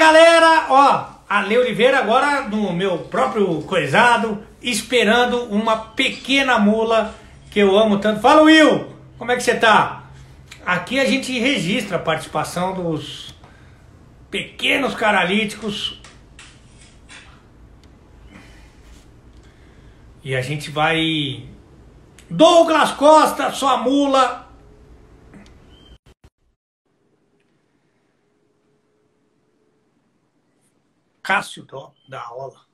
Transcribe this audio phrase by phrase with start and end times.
[0.00, 0.66] galera!
[0.70, 7.14] Ó, a Lê Oliveira agora no meu próprio coisado, esperando uma pequena mula
[7.50, 8.22] que eu amo tanto.
[8.22, 8.96] Fala, Will!
[9.18, 10.04] Como é que você tá?
[10.64, 13.34] Aqui a gente registra a participação dos
[14.30, 16.00] pequenos caralíticos.
[20.24, 21.44] E a gente vai.
[22.30, 24.39] Douglas Costa, sua mula,
[31.30, 31.64] Cássio
[32.08, 32.66] da aula.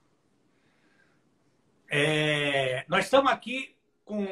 [1.91, 4.25] É, nós estamos aqui com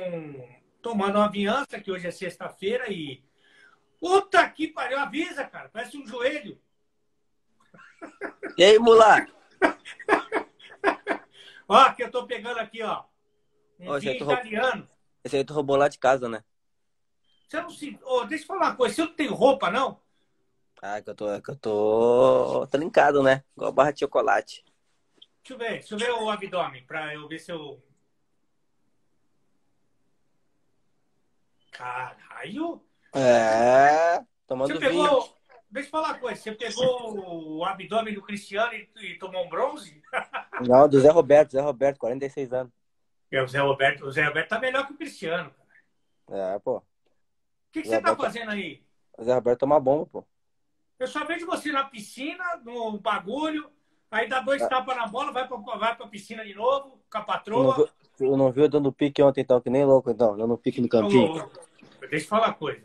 [0.81, 3.23] tomando uma aviança, que hoje é sexta-feira, e.
[4.01, 6.59] Puta que pariu, avisa, cara, parece um joelho.
[8.57, 9.27] E aí, mula?
[11.69, 13.05] ó, que eu tô pegando aqui, ó.
[13.79, 14.89] Um ó, italiano.
[15.23, 16.43] Esse aí tu roubou lá de casa, né?
[17.47, 17.99] Você não se.
[18.03, 20.01] Oh, deixa eu falar uma coisa, você não tem roupa, não?
[20.87, 23.43] Ah, que eu tô, que eu tô trincado, né?
[23.57, 24.63] Igual barra de chocolate.
[25.43, 27.83] Deixa eu ver, deixa eu ver o abdômen, pra eu ver se eu.
[31.73, 32.85] Caralho!
[33.15, 35.35] É, tomando você pegou, vinho.
[35.71, 39.49] Deixa eu falar uma coisa, você pegou o abdômen do Cristiano e, e tomou um
[39.49, 40.03] bronze?
[40.69, 42.73] Não, do Zé Roberto, Zé Roberto, 46 anos.
[43.33, 45.51] É, o Zé Roberto, o Zé Roberto tá melhor que o Cristiano,
[46.29, 46.55] cara.
[46.57, 46.77] É, pô.
[46.77, 46.83] O
[47.73, 48.85] que, que você tá fazendo aí?
[49.17, 50.34] O Zé Roberto toma bomba, pô.
[50.99, 53.69] Eu só vejo você na piscina, no bagulho,
[54.11, 54.69] aí dá dois ah.
[54.69, 57.89] tapas na bola, vai pra, vai pra piscina de novo, com a patroa.
[58.19, 60.89] Eu não vi eu dando pique ontem, então, que nem louco, então, dando pique no
[60.89, 61.51] campinho.
[62.09, 62.85] deixa eu falar uma coisa.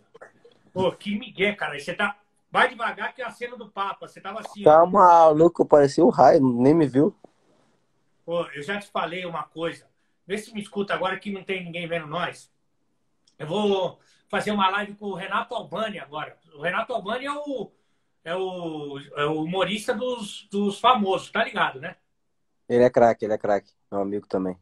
[0.74, 1.78] Pô, que migué, cara.
[1.80, 2.18] Você tá.
[2.52, 4.08] Vai devagar que é a cena do Papa.
[4.08, 4.64] Você tava assim.
[4.64, 7.16] Tá maluco, parecia o raio, nem me viu.
[8.26, 9.88] Pô, eu já te falei uma coisa.
[10.26, 12.52] Vê se me escuta agora que não tem ninguém vendo nós.
[13.38, 16.38] Eu vou fazer uma live com o Renato Albani agora.
[16.54, 17.72] O Renato Albani é o,
[18.24, 21.96] é o, é o humorista dos, dos famosos, tá ligado, né?
[22.68, 23.72] Ele é craque, ele é craque.
[23.92, 24.58] Meu amigo também.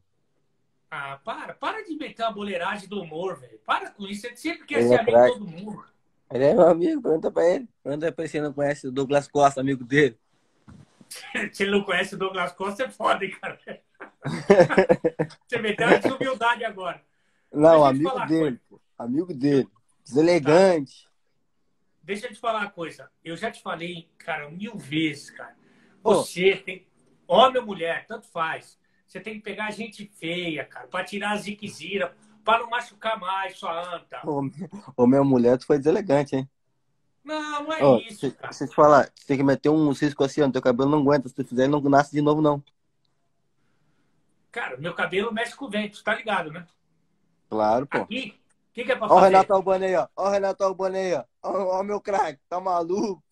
[0.90, 3.60] Ah, para, para de meter a boleiragem do humor, velho.
[3.66, 5.34] Para com isso, ele sempre quer ele ser é amigo craque.
[5.34, 5.86] de todo mundo.
[6.32, 7.68] Ele é meu amigo, pergunta pra ele.
[7.84, 10.18] Pergunta pra ele se ele não conhece o Douglas Costa, amigo dele.
[11.52, 13.60] se ele não conhece o Douglas Costa, é foda, hein, cara.
[15.48, 17.02] Você meteu a desumildade agora.
[17.52, 18.80] Não, amigo dele, pô.
[18.98, 19.70] Amigo dele.
[20.04, 21.07] Deselegante.
[22.08, 23.12] Deixa eu te falar uma coisa.
[23.22, 25.54] Eu já te falei, cara, mil vezes, cara.
[26.02, 26.64] Você oh.
[26.64, 26.88] tem.
[27.28, 28.80] Homem ou mulher, tanto faz.
[29.06, 32.16] Você tem que pegar gente feia, cara, pra tirar a ziquezira,
[32.46, 34.22] pra não machucar mais sua anta.
[34.26, 34.42] Ô,
[34.96, 36.50] ô minha mulher, tu foi deselegante, hein?
[37.26, 38.54] Não, não é oh, isso, se, cara.
[38.54, 41.28] Te falar, você tem que meter um cisco assim, ó, teu cabelo não aguenta.
[41.28, 42.64] Se tu fizer, ele não nasce de novo, não.
[44.50, 46.66] Cara, meu cabelo mexe com o vento, tá ligado, né?
[47.50, 47.98] Claro, pô.
[47.98, 48.40] Aqui,
[48.78, 49.20] que, que é pra fazer?
[49.20, 50.08] Ó o Renato Albani aí, ó.
[50.16, 51.24] Ó o Renato Albani aí, ó.
[51.44, 53.24] Ó, ó meu craque, tá maluco?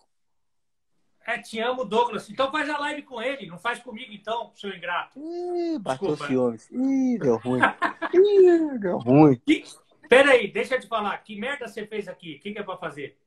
[1.27, 2.29] É, te amo, Douglas.
[2.29, 5.19] Então faz a live com ele, não faz comigo então, seu ingrato.
[5.19, 6.69] Ih, bateu ciúmes.
[6.71, 7.61] Ih, deu ruim.
[8.13, 9.35] Ih, deu ruim.
[9.45, 9.63] Que...
[10.09, 11.17] Pera aí, deixa eu te falar.
[11.19, 12.35] Que merda você fez aqui?
[12.35, 13.17] O que, que é pra fazer?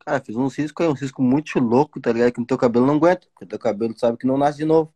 [0.00, 2.32] Cara, fiz um cisco aí, um cisco muito louco, tá ligado?
[2.32, 3.26] Que no teu cabelo não aguenta.
[3.32, 4.94] Porque teu cabelo sabe que não nasce de novo.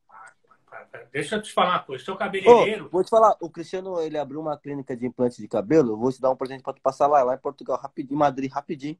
[1.12, 2.04] Deixa eu te falar uma coisa.
[2.04, 2.88] Seu cabeleireiro.
[2.88, 5.92] Vou te falar, o Cristiano ele abriu uma clínica de implante de cabelo.
[5.92, 8.50] Eu vou te dar um presente pra tu passar lá, lá em Portugal, rapidinho, Madrid,
[8.50, 8.98] rapidinho.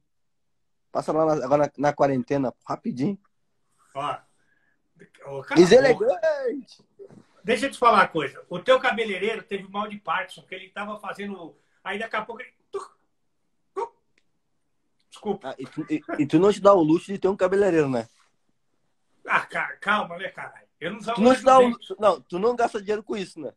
[0.91, 3.17] Passa lá na, agora na, na, quarentena, rapidinho.
[3.95, 4.17] Ó.
[5.55, 6.85] Deselegante!
[7.43, 8.45] Deixa eu te falar uma coisa.
[8.47, 11.57] O teu cabeleireiro teve mal de Parkinson, que ele tava fazendo.
[11.83, 12.53] Aí daqui a pouco ele.
[15.09, 15.49] Desculpa.
[15.49, 17.87] Ah, e, tu, e, e, tu não te dá o luxo de ter um cabeleireiro,
[17.87, 18.07] né?
[19.27, 19.45] Ah,
[19.79, 20.67] calma, né, caralho?
[20.83, 23.53] Eu não jogo tu não, dá um, não, tu não gasta dinheiro com isso, né?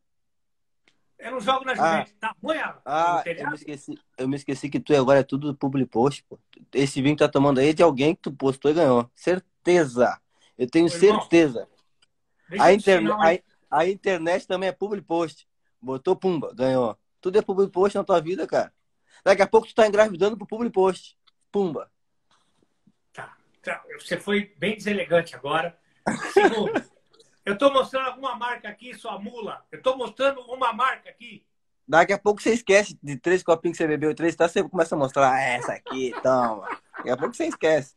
[1.19, 2.13] Eu não jogo na Juventus.
[2.13, 5.57] Ah, tá ruim, Ah, eu me, esqueci, eu me esqueci que tu agora é tudo
[5.57, 6.39] public post, pô.
[6.73, 9.11] Esse vinho que tá tomando aí é de alguém que tu postou e ganhou.
[9.13, 10.21] Certeza.
[10.57, 11.67] Eu tenho certeza.
[12.61, 15.49] a, interne a, a, internet também é public post.
[15.83, 16.97] Botou pumba, ganhou.
[17.21, 18.73] Tudo é public post na tua vida, cara.
[19.25, 21.19] Daqui a pouco tu tá engravidando pro public post.
[21.51, 21.91] Pumba.
[23.13, 23.37] Tá.
[23.65, 23.83] tá.
[23.99, 25.77] Você foi bem deselegante agora.
[26.33, 26.73] Segundo.
[27.47, 29.65] Eu estou mostrando alguma marca aqui, sua mula.
[29.71, 31.47] Eu estou mostrando uma marca aqui.
[31.87, 34.49] Daqui a pouco você esquece de três copinhos que você bebeu, três, tá?
[34.49, 36.67] Você começa a mostrar ah, essa aqui, toma.
[36.97, 37.95] Daqui a pouco você esquece.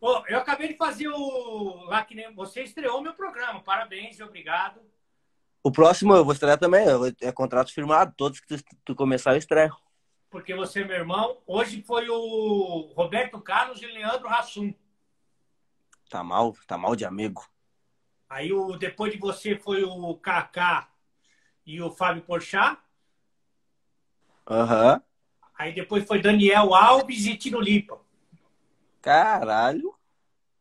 [0.00, 1.84] Oh, eu acabei de fazer o.
[1.84, 3.60] Lá que nem você estreou meu programa.
[3.60, 4.80] Parabéns e obrigado.
[5.62, 6.86] O próximo eu vou estrear também.
[7.20, 8.14] É contrato firmado.
[8.16, 9.76] Todos que tu, tu começar, eu estreio.
[10.30, 11.42] Porque você é meu irmão.
[11.46, 14.72] Hoje foi o Roberto Carlos e Leandro Rassum.
[16.08, 17.44] Tá mal, tá mal de amigo.
[18.30, 20.88] Aí o, depois de você foi o Kaká
[21.66, 22.78] e o Fábio Porchat.
[24.48, 24.94] Aham.
[24.94, 25.00] Uhum.
[25.58, 28.00] Aí depois foi Daniel Alves e Tino Lipa.
[29.02, 29.94] Caralho.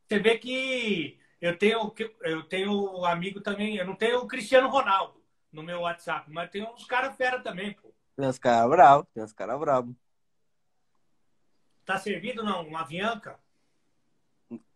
[0.07, 4.67] Você vê que eu tenho, eu tenho um amigo também, eu não tenho o Cristiano
[4.67, 7.93] Ronaldo no meu WhatsApp, mas tem uns caras fera também, pô.
[8.15, 9.95] Tem uns caras bravos, tem uns caras bravos.
[11.85, 12.67] Tá servido não?
[12.67, 13.39] Uma Avianca?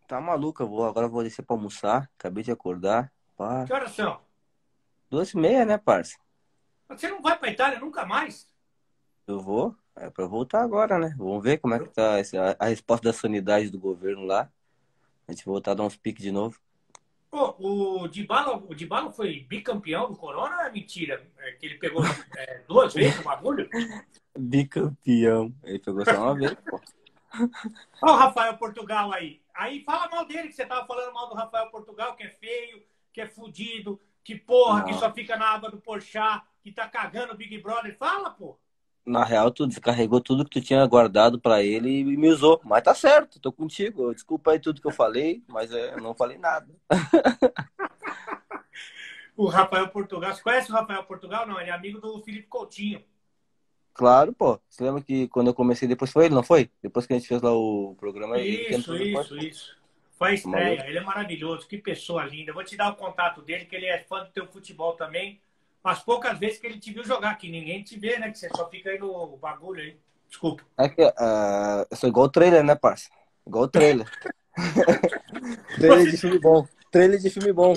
[0.06, 2.10] Tá maluca, vou, agora vou descer pra almoçar.
[2.18, 3.12] Acabei de acordar.
[3.36, 3.64] Pá.
[3.64, 4.20] Que horas são?
[5.10, 6.18] Duas e meia, né, parça?
[6.88, 8.46] Você não vai pra Itália nunca mais?
[9.26, 9.74] Eu vou.
[9.96, 11.14] É pra voltar agora, né?
[11.16, 14.50] Vamos ver como é que tá essa, a resposta da sanidade do governo lá.
[15.26, 16.58] A gente voltar a dar uns piques de novo.
[17.30, 21.26] Pô, o Dybala, o Dybala foi bicampeão do Corona ou é mentira?
[21.38, 22.02] É que ele pegou
[22.36, 23.68] é, duas vezes o bagulho?
[24.38, 25.54] Bicampeão.
[25.62, 26.80] Ele pegou só uma vez, pô.
[28.02, 29.40] Olha o Rafael Portugal aí.
[29.54, 32.82] Aí fala mal dele, que você tava falando mal do Rafael Portugal, que é feio,
[33.12, 34.86] que é fudido, que porra, Não.
[34.86, 37.96] que só fica na aba do Porchat, que tá cagando o Big Brother.
[37.96, 38.58] Fala, pô.
[39.06, 42.58] Na real, tu descarregou tudo que tu tinha guardado para ele e me usou.
[42.64, 44.14] Mas tá certo, tô contigo.
[44.14, 46.74] Desculpa aí tudo que eu falei, mas é, eu não falei nada.
[49.36, 51.46] o Rafael Portugal, você conhece o Rafael Portugal?
[51.46, 53.04] Não, ele é amigo do Felipe Coutinho.
[53.94, 54.60] Claro, pô.
[54.68, 56.68] Você lembra que quando eu comecei, depois foi ele, não foi?
[56.82, 58.38] Depois que a gente fez lá o programa.
[58.40, 59.76] Isso, isso, isso.
[60.18, 60.86] Foi a estreia.
[60.86, 61.68] Ele é maravilhoso.
[61.68, 62.52] Que pessoa linda.
[62.52, 65.40] Vou te dar o contato dele, que ele é fã do teu futebol também.
[65.82, 68.30] As poucas vezes que ele te viu jogar, que ninguém te vê, né?
[68.30, 69.96] Que você só fica aí no bagulho aí.
[70.28, 70.64] Desculpa.
[70.76, 73.08] É que uh, eu sou igual o trailer, né, parça?
[73.46, 74.10] Igual o trailer.
[75.76, 76.66] trailer de filme bom.
[76.90, 77.74] Trailer de filme bom.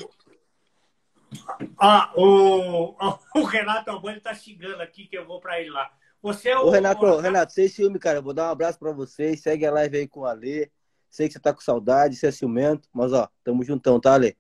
[1.77, 2.95] Ah, o,
[3.35, 5.91] o Renato Albani tá xingando aqui que eu vou pra ele lá.
[6.21, 6.65] Você é o.
[6.65, 7.19] Ô, Renato, o...
[7.19, 8.21] Renato, sem ciúme, cara.
[8.21, 9.41] vou dar um abraço pra vocês.
[9.41, 10.69] Segue a live aí com o Alê.
[11.09, 14.35] Sei que você tá com saudade, você é ciumento, mas ó, tamo juntão, tá, Alê?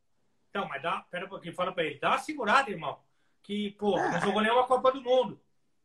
[0.49, 1.99] Então, mas dá, pera um pouquinho, fala pra ele.
[1.99, 2.99] Dá uma segurada, irmão.
[3.41, 5.39] Que, pô, não jogou nenhuma Copa do Mundo.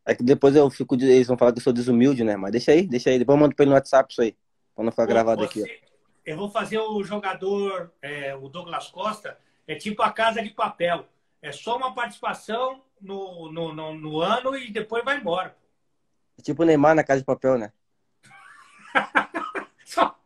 [0.05, 0.95] É que depois eu fico.
[0.97, 2.37] Eles vão falar que eu sou desumilde, né?
[2.37, 3.19] Mas deixa aí, deixa aí.
[3.19, 4.37] Depois eu mando pra ele no WhatsApp isso aí.
[4.75, 5.63] Pra não ficar pô, gravado você...
[5.63, 5.93] aqui, ó.
[6.25, 11.07] Eu vou fazer o jogador, é, o Douglas Costa, é tipo a casa de papel.
[11.41, 15.57] É só uma participação no, no, no, no ano e depois vai embora.
[16.39, 17.73] É tipo o Neymar na casa de papel, né?
[19.85, 20.19] só...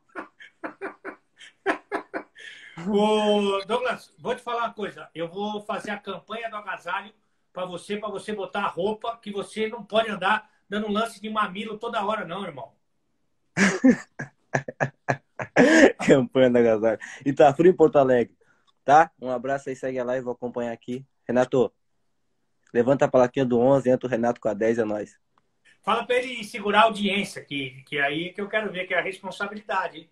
[2.89, 5.09] Ô, Douglas, vou te falar uma coisa.
[5.15, 7.13] Eu vou fazer a campanha do agasalho
[7.53, 11.31] para você, para você botar a roupa que você não pode andar dando lance de
[11.31, 12.73] mamilo toda hora, não, irmão.
[16.07, 16.99] campanha do agasalho.
[17.25, 18.37] E tá frio em Porto Alegre,
[18.85, 19.11] tá?
[19.21, 21.05] Um abraço aí, segue a live, vou acompanhar aqui.
[21.27, 21.73] Renato,
[22.73, 25.19] levanta a plaquinha do 11, entra o Renato com a 10, é nóis.
[25.87, 28.99] Fala para ele segurar a audiência, que, que aí que eu quero ver, que é
[28.99, 29.99] a responsabilidade.
[29.99, 30.11] Hein?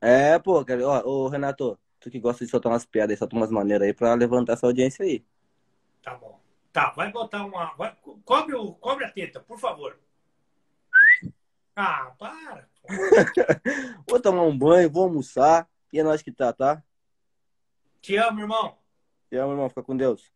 [0.00, 3.36] É, pô, cara, ó, ô, Renato, tu que gosta de soltar umas piadas aí, soltar
[3.36, 5.26] umas maneiras aí pra levantar essa audiência aí.
[6.00, 6.38] Tá bom.
[6.72, 7.74] Tá, vai botar uma.
[7.74, 9.98] Vai, cobre, o, cobre a teta, por favor.
[11.74, 12.68] Ah, para.
[14.08, 15.68] vou tomar um banho, vou almoçar.
[15.92, 16.80] E é nós que tá, tá?
[18.00, 18.78] Te amo, irmão.
[19.28, 19.68] Te amo, irmão.
[19.68, 20.35] Fica com Deus.